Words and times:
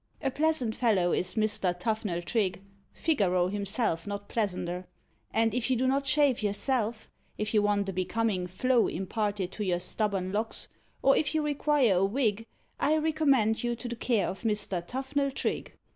A 0.23 0.31
pleasant 0.31 0.75
fellow 0.75 1.11
is 1.11 1.35
Mr. 1.35 1.79
Tuffnell 1.79 2.23
Trigge 2.23 2.59
Figaro 2.91 3.49
himself 3.49 4.07
not 4.07 4.27
pleasanter 4.27 4.87
and 5.31 5.53
if 5.53 5.69
you 5.69 5.75
do 5.75 5.85
not 5.85 6.07
shave 6.07 6.41
yourself 6.41 7.07
if 7.37 7.53
you 7.53 7.61
want 7.61 7.87
a 7.87 7.93
becoming 7.93 8.47
flow 8.47 8.87
imparted 8.87 9.51
to 9.51 9.63
your 9.63 9.79
stubborn 9.79 10.31
locks, 10.31 10.67
or 11.03 11.15
if 11.15 11.35
you 11.35 11.43
require 11.45 11.97
a 11.97 12.03
wig, 12.05 12.47
I 12.79 12.97
recommend 12.97 13.63
you 13.63 13.75
to 13.75 13.87
the 13.87 13.95
care 13.95 14.27
of 14.27 14.41
Mr. 14.41 14.81
Tuffnell 14.87 15.29
Trigge. 15.35 15.73